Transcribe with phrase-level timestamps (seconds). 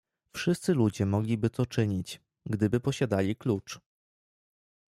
[0.35, 3.79] "„Wszyscy ludzie mogliby to czynić, gdyby posiadali klucz."